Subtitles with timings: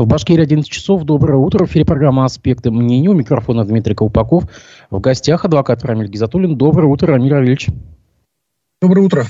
[0.00, 1.04] В Башкирии 11 часов.
[1.04, 1.66] Доброе утро.
[1.66, 3.10] В эфире программа «Аспекты мнения».
[3.10, 4.44] У микрофона Дмитрий Колпаков.
[4.90, 6.56] В гостях адвокат Рамиль Гизатуллин.
[6.56, 7.68] Доброе утро, Рамиль Равильевич.
[8.80, 9.26] Доброе утро.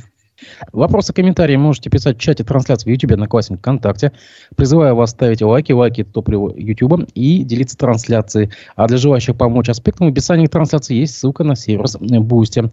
[0.73, 4.13] Вопросы, комментарии можете писать в чате трансляции в YouTube, Одноклассник, ВКонтакте.
[4.55, 8.51] Призываю вас ставить лайки, лайки топливо YouTube и делиться трансляцией.
[8.77, 12.73] А для желающих помочь аспектам в описании трансляции есть ссылка на сервис Boosty.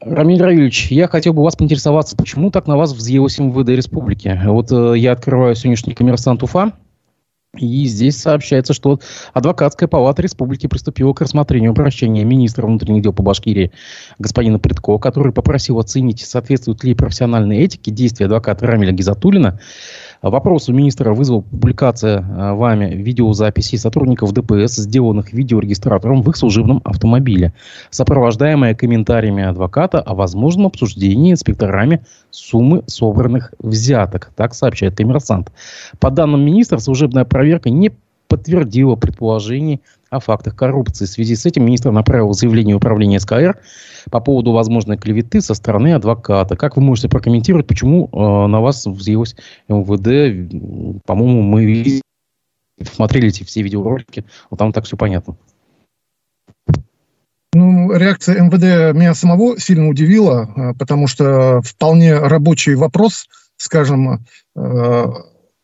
[0.00, 4.40] Рамиль Равильевич, я хотел бы вас поинтересоваться, почему так на вас взъелось МВД республики?
[4.44, 6.72] Вот э, я открываю сегодняшний коммерсант Уфа,
[7.56, 9.00] и здесь сообщается, что
[9.32, 13.72] Адвокатская палата республики приступила к рассмотрению обращения министра внутренних дел по Башкирии
[14.18, 19.58] господина Предко, который попросил оценить, соответствуют ли профессиональной этике действия адвоката Рамиля Гизатулина
[20.22, 26.80] Вопрос у министра вызвал публикация а, вами видеозаписей сотрудников ДПС, сделанных видеорегистратором в их служебном
[26.84, 27.52] автомобиле,
[27.90, 34.32] сопровождаемая комментариями адвоката о возможном обсуждении инспекторами суммы собранных взяток.
[34.34, 35.52] Так сообщает коммерсант.
[36.00, 37.92] По данным министра, служебная проверка не
[38.26, 39.80] подтвердила предположений
[40.10, 41.04] о фактах коррупции.
[41.04, 43.58] В связи с этим министр направил заявление в управление СКР
[44.10, 46.56] по поводу возможной клеветы со стороны адвоката.
[46.56, 49.36] Как вы можете прокомментировать, почему э, на вас взъелось
[49.68, 51.02] МВД?
[51.06, 52.00] По-моему, мы
[52.82, 55.36] смотрели эти все видеоролики, вот там так все понятно.
[57.54, 64.24] Ну, реакция МВД меня самого сильно удивила, э, потому что вполне рабочий вопрос, скажем,
[64.54, 65.06] э,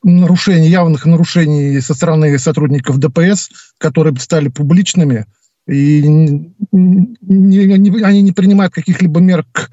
[0.05, 5.27] нарушений, явных нарушений со стороны сотрудников ДПС, которые стали публичными,
[5.67, 9.71] и не, не, они не принимают каких-либо мер к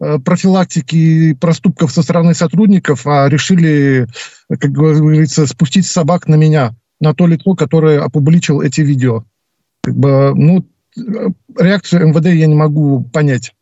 [0.00, 4.08] э, профилактики проступков со стороны сотрудников, а решили,
[4.48, 9.24] как говорится, спустить собак на меня, на то лицо, которое опубличил эти видео.
[9.82, 10.66] Как бы, ну,
[11.58, 13.54] реакцию МВД я не могу понять.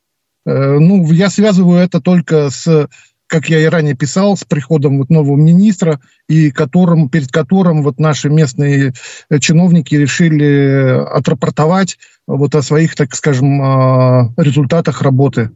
[0.47, 2.89] Э, ну, я связываю это только с
[3.33, 7.99] как я и ранее писал, с приходом вот нового министра, и которым, перед которым вот
[7.99, 8.93] наши местные
[9.31, 15.51] э, чиновники решили отрапортовать вот о своих, так скажем, а, результатах работы.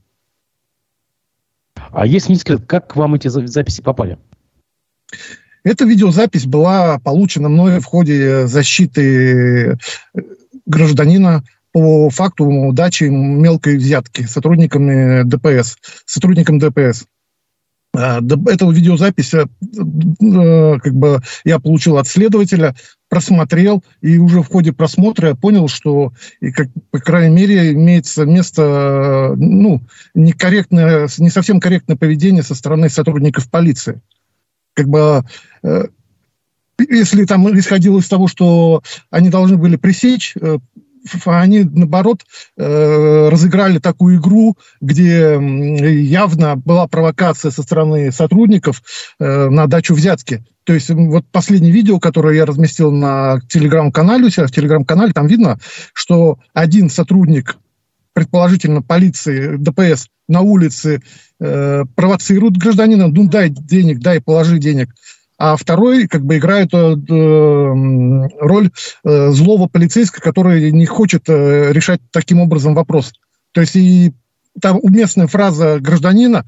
[1.93, 4.17] А есть несколько, как к вам эти записи попали?
[5.63, 9.77] Эта видеозапись была получена мной в ходе защиты э,
[10.65, 15.77] гражданина по факту дачи мелкой взятки сотрудниками ДПС,
[16.07, 17.05] сотрудникам ДПС.
[17.97, 22.75] А, Эту видеозапись э, э, как бы я получил от следователя,
[23.09, 28.25] просмотрел, и уже в ходе просмотра я понял, что, и как, по крайней мере, имеется
[28.25, 29.83] место ну,
[30.15, 34.01] некорректное, не совсем корректное поведение со стороны сотрудников полиции.
[34.75, 35.25] Как бы
[35.63, 35.85] э,
[36.79, 40.35] если там исходило из того, что они должны были пресечь
[41.25, 42.25] они, наоборот,
[42.57, 48.83] э, разыграли такую игру, где явно была провокация со стороны сотрудников
[49.19, 50.45] э, на дачу взятки.
[50.65, 55.27] То есть вот последнее видео, которое я разместил на телеграм-канале у себя, в телеграм-канале, там
[55.27, 55.59] видно,
[55.93, 57.57] что один сотрудник,
[58.13, 61.03] предположительно полиции, ДПС, на улице
[61.39, 64.95] э, провоцирует гражданина, ну дай денег, дай, положи денег–
[65.39, 66.95] а второй как бы играет э,
[68.41, 68.71] роль
[69.05, 73.13] э, злого полицейского, который не хочет э, решать таким образом вопрос.
[73.53, 74.15] То есть и
[74.61, 76.47] там уместная фраза гражданина,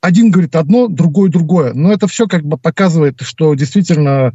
[0.00, 1.74] один говорит одно, другой другое.
[1.74, 4.32] Но это все как бы показывает, что действительно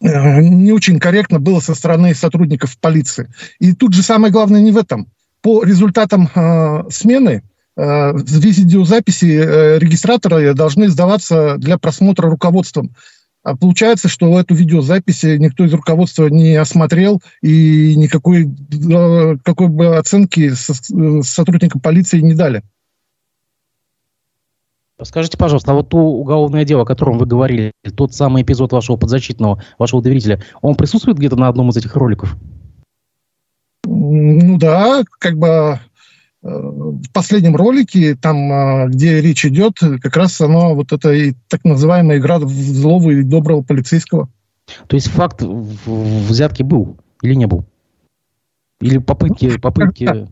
[0.00, 3.28] не очень корректно было со стороны сотрудников полиции.
[3.58, 5.08] И тут же самое главное не в этом.
[5.40, 7.42] По результатам э, смены
[7.78, 12.90] Э, видеозаписи э, регистратора должны сдаваться для просмотра руководством.
[13.44, 19.96] А получается, что эту видеозапись никто из руководства не осмотрел и никакой э, какой бы
[19.96, 20.50] оценки
[21.22, 22.64] сотрудникам полиции не дали.
[25.00, 28.96] Скажите, пожалуйста, а вот то уголовное дело, о котором вы говорили, тот самый эпизод вашего
[28.96, 32.36] подзащитного, вашего доверителя, он присутствует где-то на одном из этих роликов?
[33.84, 35.78] Ну да, как бы
[36.40, 41.64] в последнем ролике, там, а, где речь идет, как раз оно, вот это и так
[41.64, 44.28] называемая игра в злого и доброго полицейского.
[44.86, 47.64] То есть факт взятки был или не был?
[48.80, 49.58] Или попытки...
[49.58, 50.28] попытки...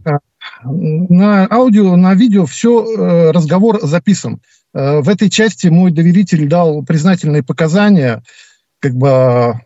[0.65, 4.41] На аудио, на видео все, э, разговор записан.
[4.73, 8.23] Э, в этой части мой доверитель дал признательные показания,
[8.79, 9.61] как бы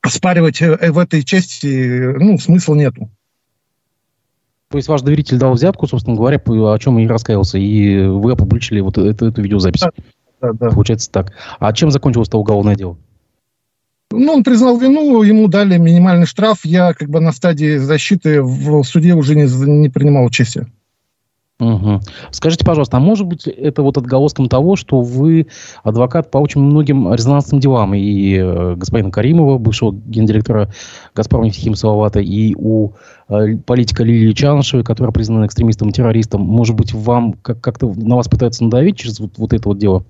[0.00, 3.10] оспаривать э, в этой части ну, смысла нету.
[4.68, 8.80] То есть ваш доверитель дал взятку, собственно говоря, о чем и раскаялся, и вы опубличили
[8.80, 9.80] вот эту, эту видеозапись.
[9.80, 9.90] Да,
[10.40, 10.68] да, да.
[10.70, 11.32] Получается так.
[11.60, 12.98] А чем закончилось это уголовное дело?
[14.10, 16.64] Ну, он признал вину, ему дали минимальный штраф.
[16.64, 20.66] Я как бы на стадии защиты в суде уже не, не принимал участия.
[21.58, 22.00] Угу.
[22.32, 25.46] Скажите, пожалуйста, а может быть это вот отголоском того, что вы
[25.82, 30.70] адвокат по очень многим резонансным делам и э, господина Каримова, бывшего гендиректора
[31.14, 32.90] «Газпрома» Нефтехим Салавата, и у
[33.30, 38.16] э, политика Лилии Чанышевой, которая признана экстремистом и террористом, может быть, вам как- как-то на
[38.16, 40.04] вас пытаются надавить через вот, вот это вот дело?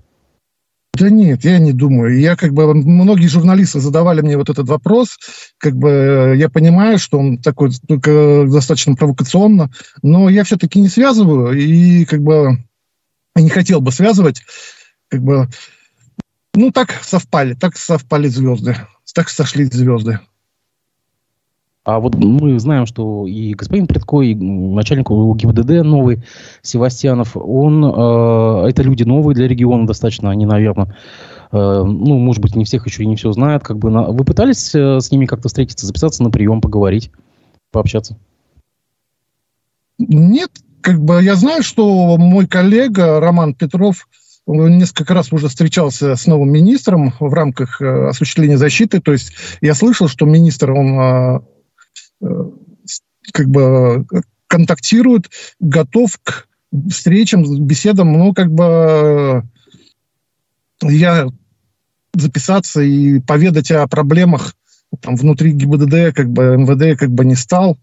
[0.97, 2.19] Да нет, я не думаю.
[2.19, 5.17] Я как бы многие журналисты задавали мне вот этот вопрос,
[5.59, 9.69] как бы э, я понимаю, что он такой только достаточно провокационно,
[10.01, 12.63] но я все-таки не связываю и как бы
[13.35, 14.41] не хотел бы связывать,
[15.09, 15.47] как бы
[16.55, 18.75] ну так совпали, так совпали звезды,
[19.13, 20.19] так сошли звезды.
[21.87, 26.21] А вот мы знаем, что и господин Предко, и начальник ГИБДД новый,
[26.61, 30.97] Севастьянов, он, э, это люди новые для региона достаточно, они, наверное,
[31.53, 33.63] э, ну, может быть, не всех еще и не все знают.
[33.63, 34.03] Как бы на...
[34.07, 37.09] Вы пытались э, с ними как-то встретиться, записаться на прием, поговорить,
[37.71, 38.17] пообщаться?
[39.97, 40.51] Нет,
[40.81, 44.09] как бы я знаю, что мой коллега Роман Петров
[44.45, 48.99] несколько раз уже встречался с новым министром в рамках э, осуществления защиты.
[48.99, 49.31] То есть
[49.61, 51.39] я слышал, что министр, он э,
[53.33, 54.05] как бы
[54.47, 55.29] контактирует,
[55.59, 56.47] готов к
[56.89, 59.43] встречам, беседам, ну, как бы
[60.81, 61.27] я
[62.13, 64.55] записаться и поведать о проблемах
[65.01, 67.77] там, внутри ГИБДД, как бы МВД как бы не стал.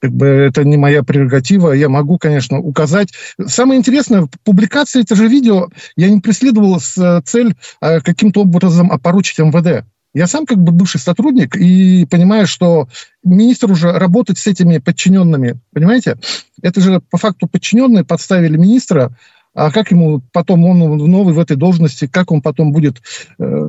[0.00, 1.70] Как бы это не моя прерогатива.
[1.70, 3.12] Я могу, конечно, указать.
[3.46, 9.38] Самое интересное, публикация это же видео я не преследовал с э, цель каким-то образом опоручить
[9.38, 9.86] МВД.
[10.14, 12.88] Я сам как бы бывший сотрудник и понимаю, что
[13.24, 16.18] министр уже работать с этими подчиненными, понимаете?
[16.60, 19.16] Это же по факту подчиненные подставили министра,
[19.54, 23.00] а как ему потом, он новый в этой должности, как он потом будет
[23.38, 23.68] э,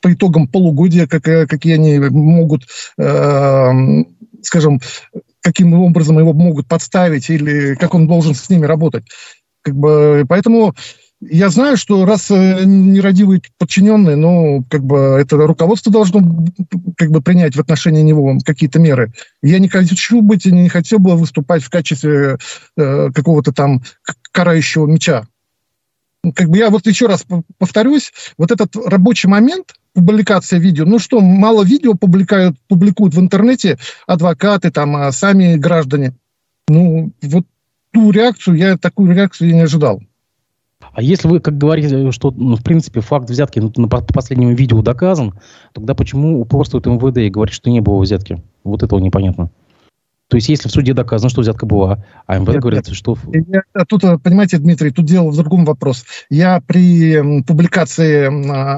[0.00, 2.66] по итогам полугодия, как, какие они могут,
[2.98, 3.70] э,
[4.42, 4.80] скажем,
[5.40, 9.04] каким образом его могут подставить или как он должен с ними работать.
[9.62, 10.74] Как бы, поэтому
[11.20, 16.20] я знаю, что раз э, нерадивые подчиненные, ну, как бы это руководство должно
[16.96, 19.12] как бы принять в отношении него какие-то меры.
[19.42, 22.38] Я не хочу быть, не хотел бы выступать в качестве
[22.76, 23.82] э, какого-то там
[24.30, 25.24] карающего меча.
[26.22, 27.24] Ну, как бы я вот еще раз
[27.58, 33.78] повторюсь, вот этот рабочий момент, публикация видео, ну что, мало видео публикуют, публикуют в интернете
[34.06, 36.14] адвокаты, там, а сами граждане.
[36.68, 37.44] Ну, вот
[37.92, 40.00] ту реакцию, я такую реакцию я не ожидал.
[40.92, 44.82] А если вы, как говорите, что, ну, в принципе, факт взятки ну, по последнему видео
[44.82, 45.34] доказан,
[45.72, 48.42] тогда почему упорствует МВД и говорит, что не было взятки?
[48.64, 49.50] Вот этого непонятно.
[50.28, 52.96] То есть, если в суде доказано, что взятка была, а МВД нет, говорит, нет.
[52.96, 53.16] что...
[53.32, 56.04] Я, а тут, понимаете, Дмитрий, тут дело в другом вопрос.
[56.28, 58.26] Я при публикации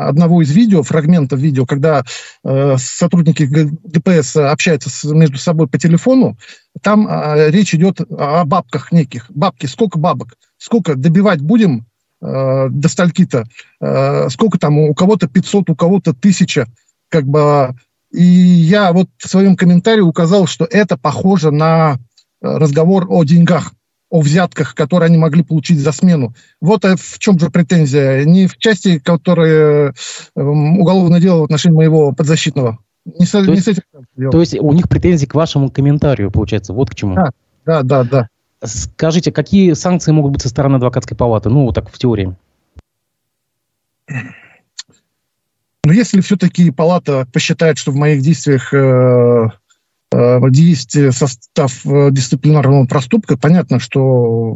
[0.08, 2.04] одного из видео, фрагментов видео, когда
[2.44, 6.38] э, сотрудники ДПС общаются с, между собой по телефону,
[6.82, 9.26] там э, речь идет о бабках неких.
[9.28, 10.36] Бабки, сколько бабок?
[10.56, 11.86] Сколько добивать будем?
[12.20, 13.44] Э, до стальки-то,
[13.80, 16.66] э, сколько там, у кого-то 500, у кого-то 1000,
[17.08, 17.74] как бы,
[18.12, 21.96] и я вот в своем комментарии указал, что это похоже на э,
[22.40, 23.72] разговор о деньгах,
[24.10, 26.34] о взятках, которые они могли получить за смену.
[26.60, 28.24] Вот э, в чем же претензия.
[28.24, 29.94] Не в части, которая
[30.34, 32.78] э, уголовное дело в отношении моего подзащитного.
[33.04, 36.30] Не с, то, не есть, с этим то есть у них претензии к вашему комментарию,
[36.30, 37.14] получается, вот к чему.
[37.14, 37.30] Да,
[37.64, 38.04] да, да.
[38.04, 38.28] да.
[38.62, 41.48] Скажите, какие санкции могут быть со стороны адвокатской палаты?
[41.48, 42.36] Ну, вот так в теории.
[45.84, 49.48] Но если все-таки палата посчитает, что в моих действиях э,
[50.12, 54.54] э, есть состав э, дисциплинарного проступка, понятно, что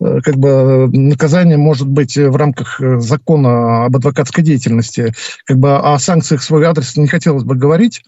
[0.00, 5.12] э, как бы наказание может быть в рамках э, закона об адвокатской деятельности.
[5.44, 8.04] Как бы о санкциях свой адрес не хотелось бы говорить,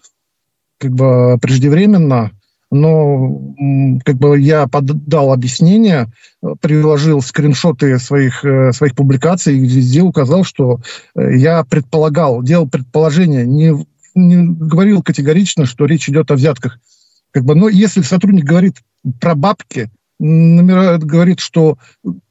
[0.79, 2.31] как бы преждевременно
[2.73, 3.53] но
[4.03, 6.07] как бы я поддал объяснение,
[6.59, 10.79] приложил скриншоты своих, э, своих публикаций и везде указал, что
[11.15, 16.79] э, я предполагал, делал предположение, не, не говорил категорично, что речь идет о взятках.
[17.31, 18.77] Как бы, но если сотрудник говорит
[19.19, 19.89] про бабки,
[20.19, 21.77] номера, говорит, что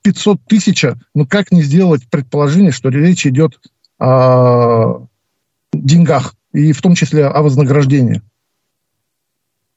[0.03, 0.85] 500 тысяч,
[1.15, 3.61] ну как не сделать предположение, что речь идет
[3.99, 5.07] о
[5.73, 8.23] деньгах, и в том числе о вознаграждении.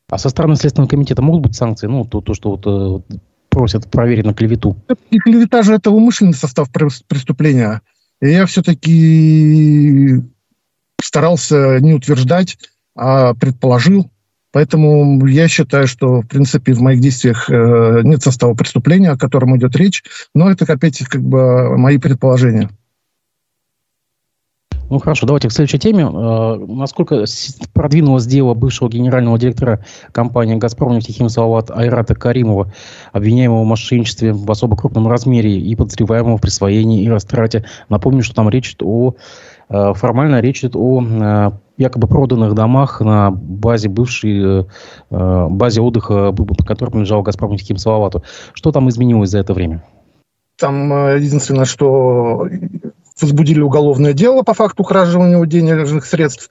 [0.10, 1.88] А со стороны Следственного комитета могут быть санкции?
[1.88, 2.64] Ну, то, то что вот,
[3.12, 3.16] э,
[3.50, 4.78] просят проверить на клевету.
[5.10, 7.82] И клевета же это умышленный состав преступления.
[8.22, 10.22] И я все-таки
[11.02, 12.58] старался не утверждать,
[12.96, 14.12] а предположил.
[14.52, 19.58] Поэтому я считаю, что, в принципе, в моих действиях э, нет состава преступления, о котором
[19.58, 20.04] идет речь.
[20.34, 22.70] Но это, опять, как бы, мои предположения.
[24.90, 26.04] Ну хорошо, давайте к следующей теме.
[26.04, 27.26] Э, насколько
[27.74, 32.72] продвинулось дело бывшего генерального директора компании «Газпром» нефтехим Салават Айрата Каримова,
[33.12, 37.66] обвиняемого в мошенничестве в особо крупном размере и подозреваемого в присвоении и растрате.
[37.90, 39.16] Напомню, что там речь идет о
[39.70, 44.66] э, формально речь идет о э, якобы проданных домах на базе бывшей
[45.10, 46.34] базе отдыха,
[46.66, 48.24] которая принадлежала «Газпром» нефтехим Салавату.
[48.54, 49.84] Что там изменилось за это время?
[50.58, 52.48] Там единственное, что
[53.22, 56.50] возбудили уголовное дело по факту кражи у него денежных средств,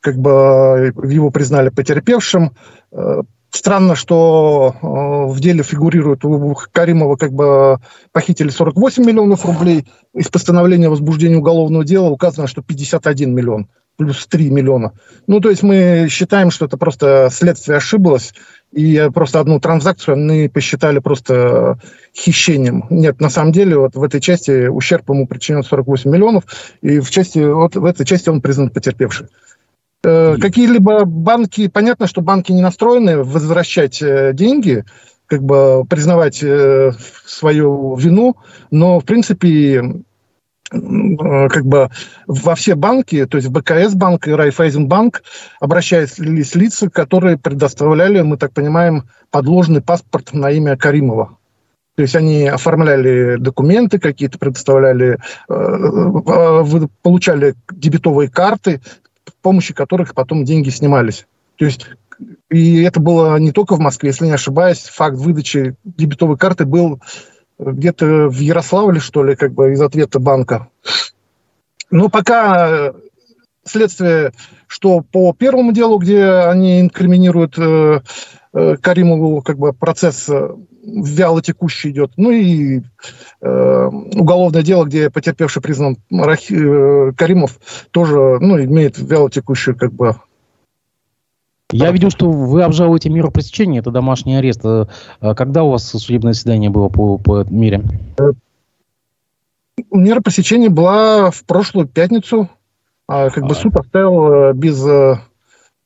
[0.00, 2.52] как бы э, его признали потерпевшим.
[2.92, 4.86] Э, странно, что э,
[5.32, 7.78] в деле фигурирует у Каримова как бы
[8.12, 9.86] похитили 48 миллионов рублей.
[10.14, 14.92] Из постановления возбуждения уголовного дела указано, что 51 миллион плюс 3 миллиона.
[15.26, 18.34] Ну, то есть мы считаем, что это просто следствие ошиблось,
[18.72, 21.78] и просто одну транзакцию мы посчитали просто
[22.14, 22.84] хищением.
[22.90, 26.44] Нет, на самом деле вот в этой части ущерб ему причинен 48 миллионов,
[26.82, 29.28] и в, части, вот в этой части он признан потерпевшим.
[30.04, 34.84] Э, какие-либо банки, понятно, что банки не настроены возвращать э, деньги,
[35.26, 36.92] как бы признавать э,
[37.24, 38.36] свою вину,
[38.70, 40.04] но, в принципе,
[40.70, 41.90] как бы
[42.26, 45.22] во все банки, то есть в БКС банк и Райфайзенбанк
[45.60, 51.38] обращались лица, которые предоставляли, мы так понимаем, подложный паспорт на имя Каримова.
[51.96, 55.18] То есть они оформляли документы какие-то, предоставляли,
[55.48, 58.82] э, э, получали дебетовые карты,
[59.26, 61.26] с помощью которых потом деньги снимались.
[61.56, 61.88] То есть
[62.50, 67.00] и это было не только в Москве, если не ошибаюсь, факт выдачи дебетовой карты был
[67.58, 70.68] где-то в Ярославле, что ли, как бы из ответа банка.
[71.90, 72.92] Но пока э,
[73.64, 74.32] следствие,
[74.66, 78.00] что по первому делу, где они инкриминируют э,
[78.52, 80.50] э, Каримову, как бы процесс э,
[80.82, 82.12] вяло текущий идет.
[82.16, 82.82] Ну и
[83.40, 87.58] э, уголовное дело, где потерпевший признан Рахи, э, Каримов,
[87.90, 90.16] тоже ну, имеет вяло текущую как бы
[91.72, 94.60] я видел, что вы обжалуете меру пресечения, это домашний арест.
[94.64, 94.86] А
[95.34, 97.82] когда у вас судебное заседание было по, по мере?
[99.90, 102.48] Мера пресечения была в прошлую пятницу.
[103.08, 105.16] А, как бы суд оставил э, без э,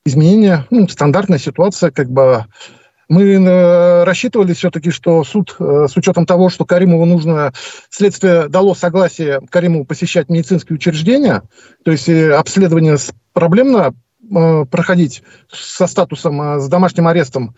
[0.04, 0.66] изменения.
[0.70, 2.46] Ну, стандартная ситуация, как бы
[3.08, 7.52] мы э, рассчитывали все-таки, что суд, с учетом того, что Каримову нужно,
[7.90, 11.42] следствие дало согласие Каримову посещать медицинские учреждения,
[11.84, 12.96] то есть обследование
[13.32, 13.92] проблемно Э,
[14.70, 17.54] проходить со статусом, э, с домашним арестом.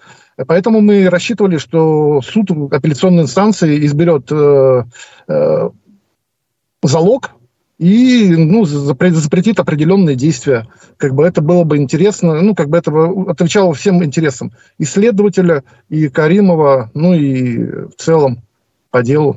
[0.46, 4.84] Поэтому мы рассчитывали, что суд апелляционной инстанции изберет э,
[5.28, 5.70] э,
[6.82, 7.30] залог
[7.78, 10.68] и ну, запретит определенные действия.
[10.96, 12.92] Как бы это было бы интересно, ну, как бы это
[13.28, 18.42] отвечало всем интересам и следователя, и Каримова, ну и в целом
[18.90, 19.36] по делу.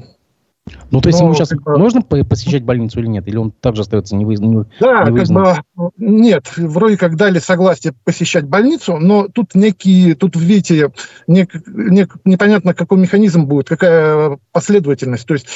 [0.89, 3.27] Ну, то есть Но, ему сейчас как можно посещать больницу или нет?
[3.27, 4.67] Или он также остается невыездным?
[4.79, 10.91] Да, как бы, нет, вроде как дали согласие посещать больницу, но тут некие, тут, видите,
[11.27, 15.27] не, не, непонятно, какой механизм будет, какая последовательность.
[15.27, 15.48] То есть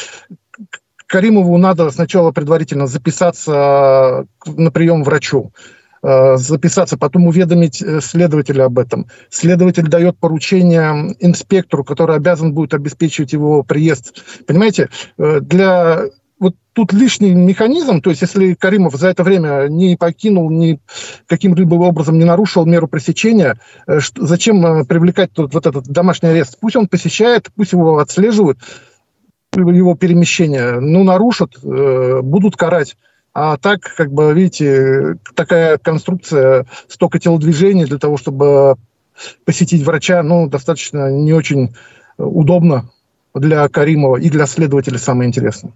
[1.07, 5.51] Каримову надо сначала предварительно записаться на прием врачу.
[6.01, 9.07] Э, записаться, потом уведомить э, следователя об этом.
[9.29, 14.23] Следователь дает поручение инспектору, который обязан будет обеспечивать его приезд.
[14.47, 16.03] Понимаете, э, для
[16.39, 20.79] вот тут лишний механизм, то есть если Каримов за это время не покинул, ни
[21.27, 26.57] каким-либо образом не нарушил меру пресечения, зачем привлекать тут вот этот домашний арест?
[26.61, 28.59] Пусть он посещает, пусть его отслеживают,
[29.53, 30.79] его перемещение.
[30.79, 32.95] Ну, нарушат, будут карать.
[33.33, 38.75] А так, как бы, видите, такая конструкция, столько телодвижений для того, чтобы
[39.45, 41.75] посетить врача, ну, достаточно не очень
[42.17, 42.89] удобно
[43.33, 45.73] для Каримова и для следователя самое интересное.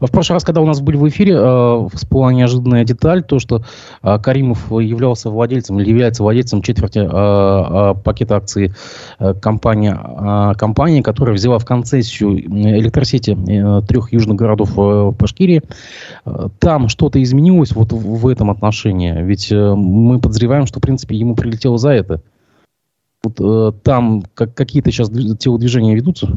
[0.00, 3.62] В прошлый раз, когда у нас были в эфире, э, всплыла неожиданная деталь, то, что
[4.02, 8.72] э, Каримов являлся владельцем или является владельцем четверти э, пакета акций
[9.40, 9.94] компании,
[10.56, 13.36] компании, которая взяла в концессию электросети
[13.86, 15.62] трех южных городов в Башкирии.
[16.58, 21.78] Там что-то изменилось вот в этом отношении, ведь мы подозреваем, что, в принципе, ему прилетело
[21.78, 22.22] за это.
[23.22, 26.28] Вот, там как, какие-то сейчас телодвижения ведутся?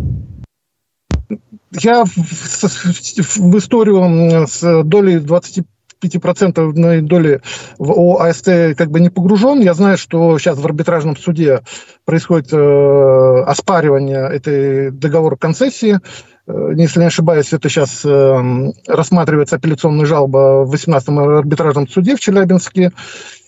[1.71, 5.65] Я в, в, в историю с долей 20
[6.01, 7.41] 5% доли
[7.77, 9.59] в ОАСТ как бы не погружен.
[9.61, 11.61] Я знаю, что сейчас в арбитражном суде
[12.05, 15.99] происходит э, оспаривание этой договора концессии.
[16.47, 22.19] Э, если не ошибаюсь, это сейчас э, рассматривается апелляционная жалоба в 18-м арбитражном суде в
[22.19, 22.91] Челябинске.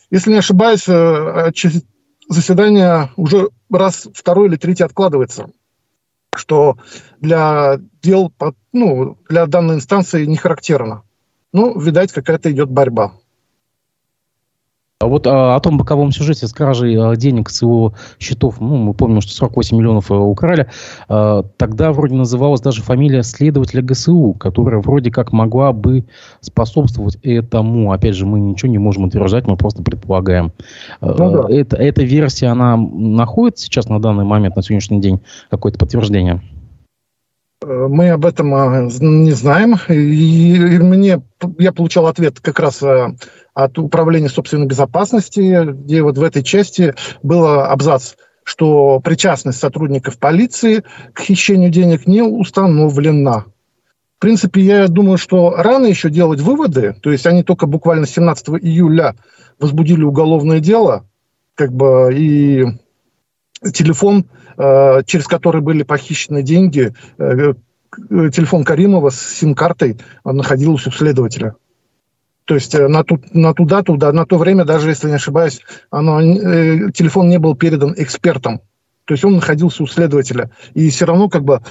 [0.10, 1.52] Если не ошибаюсь, э,
[2.30, 5.50] заседание уже раз второй или третий откладывается
[6.38, 6.78] что
[7.20, 8.34] для дел,
[8.74, 11.04] ну, для данной инстанции не характерно.
[11.54, 13.14] Ну, видать, какая-то идет борьба.
[15.00, 18.78] А вот а, о том боковом сюжете с кражей а, денег с его счетов, ну,
[18.78, 20.70] мы помним, что 48 миллионов а, украли,
[21.08, 26.06] а, тогда вроде называлась даже фамилия следователя ГСУ, которая вроде как могла бы
[26.42, 27.92] способствовать этому.
[27.92, 30.52] Опять же, мы ничего не можем утверждать, мы просто предполагаем.
[31.00, 31.54] Ну, да.
[31.54, 35.20] это, эта версия, она находит сейчас на данный момент, на сегодняшний день,
[35.52, 36.42] какое-то подтверждение?
[37.64, 38.50] Мы об этом
[38.88, 39.78] не знаем.
[39.90, 41.22] И мне,
[41.60, 42.84] я получал ответ как раз
[43.58, 50.84] от Управления собственной безопасности, где вот в этой части был абзац, что причастность сотрудников полиции
[51.14, 53.46] к хищению денег не установлена.
[54.18, 58.50] В принципе, я думаю, что рано еще делать выводы, то есть они только буквально 17
[58.62, 59.16] июля
[59.60, 61.08] возбудили уголовное дело,
[61.56, 62.64] как бы и
[63.74, 64.26] телефон,
[64.58, 67.54] э, через который были похищены деньги, э,
[68.30, 71.56] телефон Каримова с сим-картой находился у следователя.
[72.48, 75.16] То есть э, на, ту, на ту дату, да, на то время, даже если не
[75.16, 75.60] ошибаюсь,
[75.92, 78.62] оно, э, телефон не был передан экспертам.
[79.04, 80.50] То есть он находился у следователя.
[80.74, 81.62] И все равно как бы,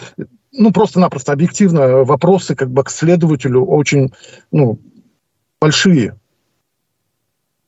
[0.53, 4.13] ну, просто-напросто объективно вопросы как бы к следователю очень,
[4.53, 4.79] ну,
[5.61, 6.15] большие.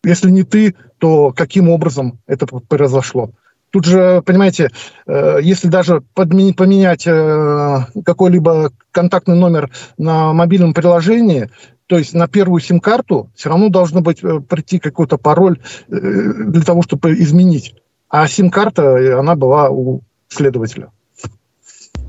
[0.05, 3.31] Если не ты, то каким образом это произошло?
[3.71, 4.71] Тут же, понимаете,
[5.07, 7.11] э, если даже подменить, поменять э,
[8.05, 11.51] какой-либо контактный номер на мобильном приложении,
[11.87, 15.59] то есть на первую сим-карту все равно должно быть э, прийти какой-то пароль
[15.89, 17.75] э, для того, чтобы изменить.
[18.09, 20.91] А сим-карта, она была у следователя.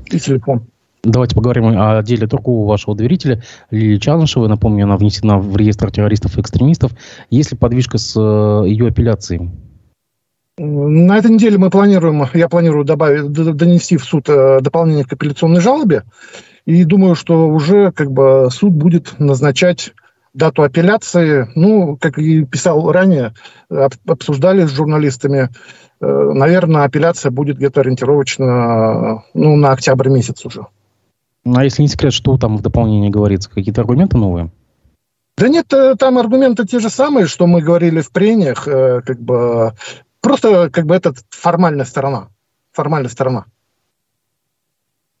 [0.06, 0.66] И телефон.
[1.02, 4.48] Давайте поговорим о деле другого вашего доверителя, Лилии Чанышевой.
[4.48, 6.92] Напомню, она внесена в реестр террористов и экстремистов.
[7.30, 9.50] Есть ли подвижка с э, ее апелляцией?
[10.58, 16.04] На этой неделе мы планируем, я планирую добавить, донести в суд дополнение к апелляционной жалобе.
[16.66, 19.92] И думаю, что уже как бы суд будет назначать
[20.34, 21.48] дату апелляции.
[21.54, 23.34] Ну, как и писал ранее,
[24.06, 25.48] обсуждали с журналистами,
[26.00, 30.66] э, наверное, апелляция будет где-то ориентировочно ну, на октябрь месяц уже.
[31.44, 33.50] Ну, а если не секрет, что там в дополнении говорится?
[33.50, 34.50] Какие-то аргументы новые?
[35.36, 39.20] Да нет, э, там аргументы те же самые, что мы говорили в прениях, э, как
[39.20, 39.72] бы
[40.30, 42.28] просто как бы это формальная сторона.
[42.72, 43.46] Формальная сторона.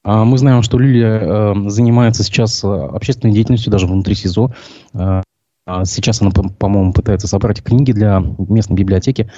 [0.04, 4.54] А мы знаем, что Лилия э, занимается сейчас э, общественной деятельностью даже внутри СИЗО.
[4.94, 5.22] Э,
[5.66, 9.30] а сейчас она, по-моему, пытается собрать книги для местной библиотеки.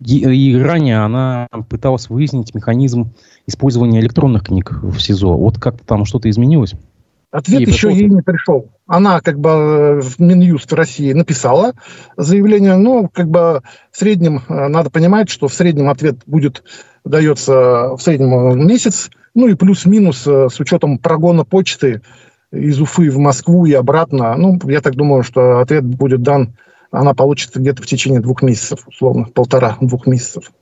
[0.00, 3.12] И ранее она пыталась выяснить механизм
[3.46, 5.36] использования электронных книг в СИЗО.
[5.36, 6.74] Вот как-то там что-то изменилось?
[7.32, 8.70] Ответ ей еще ей не пришел.
[8.86, 11.72] Она как бы в Минюст России написала
[12.18, 16.62] заявление, но как бы в среднем, надо понимать, что в среднем ответ будет
[17.04, 22.02] дается в среднем месяц, ну и плюс-минус э, с учетом прогона почты
[22.52, 24.36] из Уфы в Москву и обратно.
[24.36, 26.54] Ну, я так думаю, что ответ будет дан,
[26.90, 30.52] она получит где-то в течение двух месяцев, условно, полтора-двух месяцев.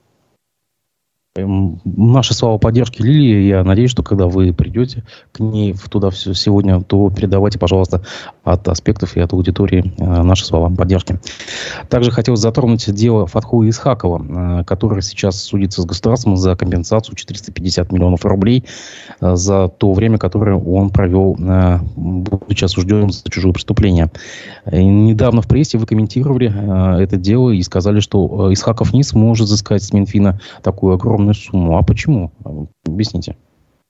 [1.37, 3.47] Эм, Наша слова поддержки Лилии.
[3.47, 8.03] Я надеюсь, что когда вы придете к ней туда все сегодня, то передавайте, пожалуйста,
[8.43, 11.21] от аспектов и от аудитории э, наши слова поддержки.
[11.87, 17.93] Также хотелось затронуть дело Фатху Исхакова, э, который сейчас судится с государством за компенсацию 450
[17.93, 18.65] миллионов рублей
[19.21, 21.37] э, за то время, которое он провел,
[21.95, 24.11] будучи осужден за чужое преступление.
[24.69, 29.93] Недавно в прессе вы комментировали это дело и сказали, что Исхаков не сможет взыскать с
[29.93, 31.77] Минфина такую огромную огромную сумму.
[31.77, 32.31] А почему?
[32.85, 33.35] Объясните.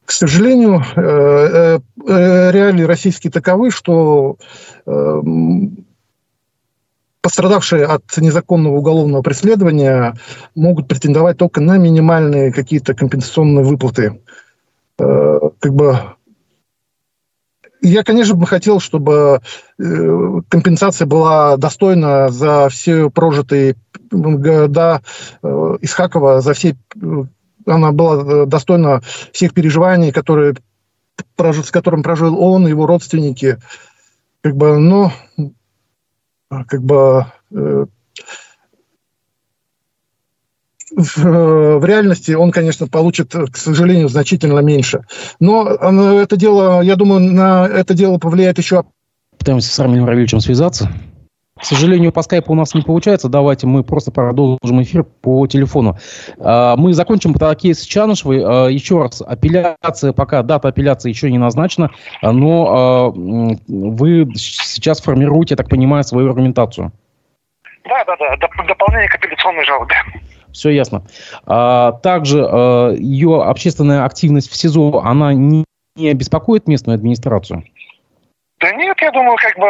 [0.05, 4.37] К сожалению, э, э, э, реалии российские таковы, что
[7.21, 10.15] пострадавшие от незаконного уголовного преследования
[10.55, 14.19] могут претендовать только на минимальные какие-то компенсационные выплаты.
[14.97, 15.99] Как бы
[17.81, 19.41] я, конечно, бы хотел, чтобы
[19.77, 23.75] компенсация была достойна за все прожитые
[24.11, 25.01] года
[25.41, 26.75] э, Исхакова за все
[27.65, 30.55] она была э, достойна всех переживаний, которые,
[31.37, 33.57] с которым прожил он, его родственники.
[34.41, 35.13] Как бы, но
[36.49, 37.85] как бы э,
[40.95, 41.17] в,
[41.79, 45.01] в реальности он, конечно, получит, к сожалению, значительно меньше.
[45.39, 48.83] Но это дело, я думаю, на это дело повлияет еще...
[49.37, 50.91] Пытаемся с Армином Равильевичем связаться.
[51.61, 53.29] К сожалению, по скайпу у нас не получается.
[53.29, 55.95] Давайте мы просто продолжим эфир по телефону.
[56.39, 58.43] А, мы закончим такие с Чанышевой.
[58.43, 61.91] А, еще раз, апелляция, пока дата апелляции еще не назначена,
[62.23, 66.91] но а, вы сейчас формируете, я так понимаю, свою аргументацию.
[67.83, 69.95] Да, да, да, дополнение к апелляционной жалобе.
[70.53, 71.03] Все ясно.
[72.01, 72.39] Также
[72.99, 77.63] ее общественная активность в СИЗО, она не беспокоит местную администрацию?
[78.59, 79.67] Да нет, я думаю, как бы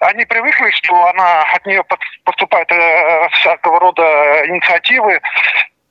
[0.00, 1.82] они привыкли, что она от нее
[2.24, 4.02] поступает э, всякого рода
[4.46, 5.20] инициативы,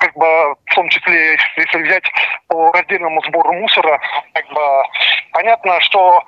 [0.03, 2.03] как бы в том числе, если взять
[2.49, 3.99] по раздельному сбору мусора,
[4.33, 4.61] как бы
[5.31, 6.21] понятно, что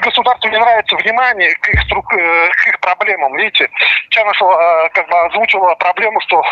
[0.00, 3.36] государству не нравится внимание к их, э, к их проблемам.
[3.36, 3.68] Видите,
[4.08, 6.42] Чанышева как бы озвучила проблему, что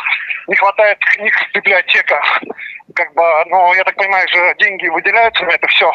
[0.48, 2.42] не хватает книг в библиотеках
[2.94, 5.90] как бы, ну, я так понимаю, же деньги выделяются на это все.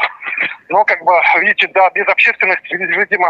[0.70, 3.30] Но, как бы, видите, да, без общественности, видимо,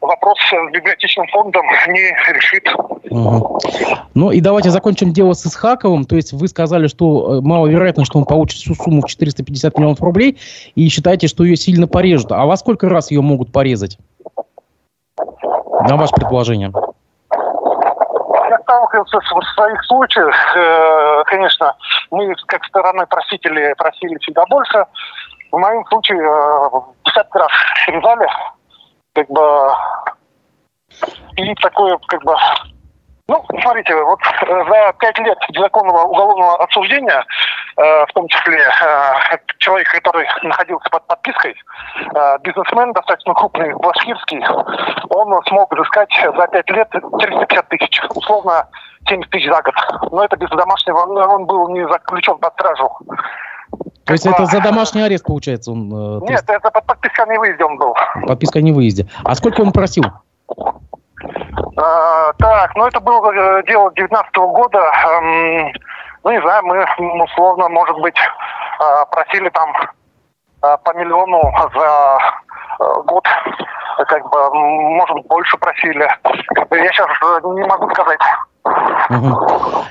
[0.00, 2.68] вопрос с библиотечным фондом не решит.
[3.10, 3.58] Угу.
[4.14, 6.04] Ну и давайте закончим дело с Исхаковым.
[6.04, 10.00] То есть вы сказали, что э, маловероятно, что он получит всю сумму в 450 миллионов
[10.00, 10.38] рублей,
[10.74, 12.32] и считаете, что ее сильно порежут.
[12.32, 13.98] А во сколько раз ее могут порезать?
[15.16, 16.72] На ваше предположение
[18.70, 20.56] сталкивался в своих случаях.
[20.56, 21.74] Э, конечно,
[22.10, 24.84] мы как стороны просители просили всегда больше.
[25.50, 27.50] В моем случае э, десятки раз
[27.84, 28.28] срезали.
[29.14, 29.74] Как бы
[31.36, 32.34] и такое, как бы,
[33.30, 37.24] ну, смотрите, вот э, за пять лет законного уголовного осуждения,
[37.76, 44.44] э, в том числе э, человек, который находился под подпиской, э, бизнесмен достаточно крупный, башкирский,
[45.10, 48.66] он смог взыскать за пять лет 350 тысяч, условно
[49.08, 49.74] 70 тысяч за год.
[50.10, 52.90] Но это без домашнего, он был не заключен под стражу.
[54.06, 55.70] То есть это за домашний арест, получается?
[55.70, 57.94] Он, Нет, это под подпиской о невыезде он был.
[58.26, 59.06] Подписка о невыезде.
[59.22, 60.02] А сколько он просил?
[61.76, 64.78] А, так, ну это было э, дело 19 года.
[64.78, 65.72] Эм,
[66.24, 66.86] ну, не знаю, мы
[67.24, 69.72] условно, может быть, э, просили там
[70.62, 71.40] э, по миллиону
[71.74, 72.18] за
[72.80, 73.26] э, год.
[73.98, 76.08] Как бы, может быть, больше просили.
[76.70, 78.20] Я сейчас э, не могу сказать.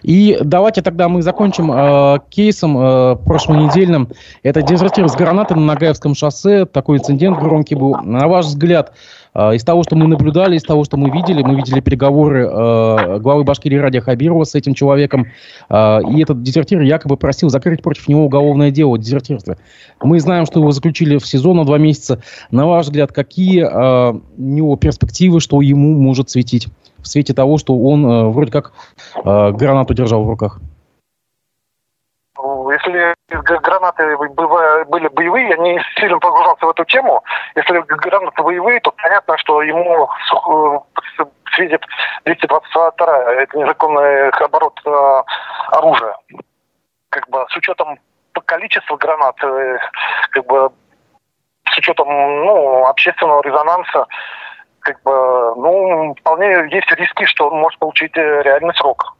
[0.03, 4.09] И давайте тогда мы закончим э, кейсом э, прошлонедельным.
[4.43, 6.65] Это дезертир с гранатой на Нагаевском шоссе.
[6.65, 7.95] Такой инцидент громкий был.
[8.01, 8.93] На ваш взгляд,
[9.33, 13.19] э, из того, что мы наблюдали, из того, что мы видели, мы видели переговоры э,
[13.19, 15.27] главы Башкирии Радия Хабирова с этим человеком,
[15.69, 19.57] э, и этот дезертир якобы просил закрыть против него уголовное дело дезертирства.
[20.01, 22.21] Мы знаем, что его заключили в СИЗО на два месяца.
[22.51, 26.69] На ваш взгляд, какие э, у него перспективы, что ему может светить?
[27.01, 28.71] В свете того, что он э, вроде как
[29.15, 30.59] э, гранату держал в руках?
[32.37, 37.21] Ну, если гранаты были боевые, я не сильно погружался в эту тему.
[37.55, 41.23] Если гранаты боевые, то понятно, что ему э,
[41.55, 41.83] светит
[42.25, 45.23] 222 это незаконный оборот э,
[45.71, 46.15] оружия.
[47.09, 47.99] Как бы с учетом
[48.45, 49.77] количества гранат, э,
[50.31, 50.71] как бы
[51.71, 54.07] с учетом ну, общественного резонанса,
[54.93, 55.11] как бы,
[55.55, 59.15] ну, вполне есть риски, что он может получить э, реальный срок.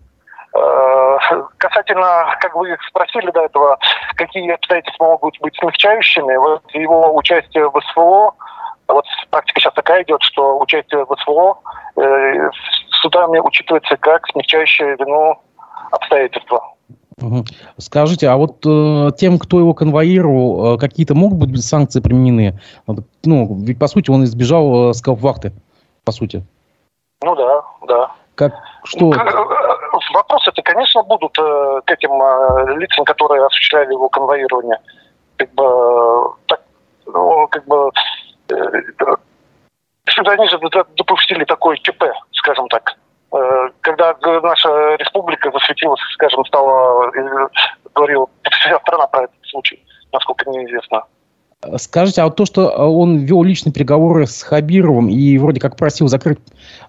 [0.55, 1.17] Э,
[1.57, 3.77] касательно, как вы спросили до этого,
[4.15, 8.33] какие обстоятельства могут быть смягчающими, вот его участие в СВО,
[8.87, 11.59] вот практика сейчас такая идет, что участие в СВО
[11.97, 12.49] э,
[13.01, 15.39] судами учитывается как смягчающее вину
[15.91, 16.63] обстоятельства.
[17.77, 22.59] Скажите, а вот э, тем, кто его конвоировал, э, какие-то могут быть санкции применены?
[23.23, 25.53] Ну, ведь по сути он избежал э, скалп-вахты,
[26.05, 26.43] по сути.
[27.21, 28.11] Ну да, да.
[28.35, 28.53] Как,
[28.83, 29.11] что?
[29.13, 34.79] Э, вопросы это, конечно, будут э, к этим э, лицам, которые осуществляли его конвоирование.
[35.35, 36.61] Как бы, так,
[37.05, 37.91] ну, как бы,
[38.49, 38.55] э,
[40.07, 40.59] сюда они же
[40.97, 42.95] допустили такой ЧП, скажем так.
[43.31, 47.47] Э, когда наша республика засветилась, скажем, стала, э,
[47.93, 51.03] говорил вся страна про этот случай, насколько мне известно.
[51.79, 56.07] Скажите, а вот то, что он вел личные переговоры с Хабировым и вроде как просил
[56.07, 56.39] закрыть,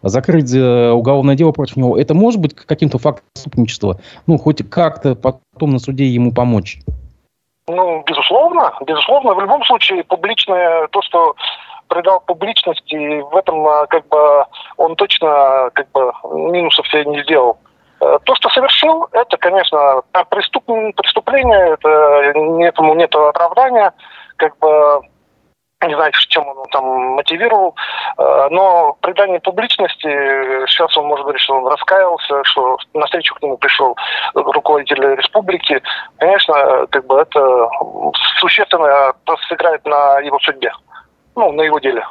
[0.03, 4.01] закрыть э, уголовное дело против него, это может быть каким-то фактом преступничества?
[4.27, 6.81] Ну, хоть как-то потом на суде ему помочь?
[7.69, 9.35] Ну, безусловно, безусловно.
[9.35, 11.37] В любом случае, публичное, то, что
[11.87, 14.45] придал публичности, в этом а, как бы
[14.77, 16.13] он точно как бы
[16.51, 17.59] минусов себе не сделал.
[18.01, 20.65] Э, то, что совершил, это, конечно, преступ,
[20.97, 21.89] преступление, это,
[22.65, 23.93] этому нет оправдания,
[24.41, 25.01] как бы
[25.87, 27.75] не знаю, чем он там мотивировал,
[28.19, 30.09] э, но придание публичности,
[30.67, 33.97] сейчас он, может быть, что он раскаялся, что на встречу к нему пришел
[34.35, 35.81] руководитель республики,
[36.19, 37.69] конечно, как бы это
[38.41, 39.15] существенно
[39.49, 40.71] сыграет на его судьбе
[41.41, 42.03] ну, на его деле.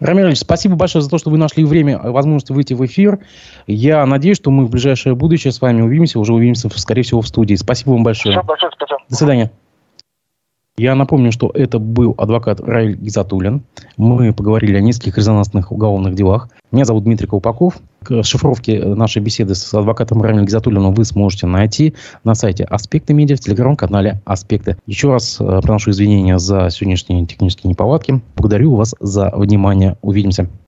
[0.00, 3.18] Ильич, спасибо большое за то, что вы нашли время, возможность выйти в эфир.
[3.66, 7.28] Я надеюсь, что мы в ближайшее будущее с вами увидимся, уже увидимся, скорее всего, в
[7.28, 7.54] студии.
[7.56, 8.36] Спасибо вам большое.
[8.36, 9.00] Все, большое спасибо.
[9.08, 9.50] До свидания.
[10.80, 13.64] Я напомню, что это был адвокат Раиль Гизатуллин.
[13.98, 16.48] Мы поговорили о нескольких резонансных уголовных делах.
[16.72, 17.74] Меня зовут Дмитрий Колпаков.
[18.02, 21.92] К шифровке нашей беседы с адвокатом Раилем Гизатуллиным вы сможете найти
[22.24, 24.78] на сайте Аспекты Медиа, в телеграм-канале Аспекты.
[24.86, 28.22] Еще раз э, приношу извинения за сегодняшние технические неполадки.
[28.36, 29.98] Благодарю вас за внимание.
[30.00, 30.48] Увидимся.